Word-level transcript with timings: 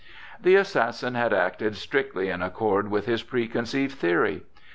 The 0.41 0.55
assassin 0.55 1.13
had 1.13 1.31
acted 1.31 1.75
strictly 1.75 2.29
in 2.29 2.41
accord 2.41 2.89
with 2.89 3.05
his 3.05 3.21
preconceived 3.21 3.93
theory. 3.95 4.41